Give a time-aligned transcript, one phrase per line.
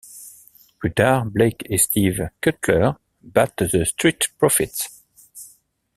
[0.79, 2.89] Plus tard, Blake et Steve Cutler
[3.21, 5.03] battent The Street Profits.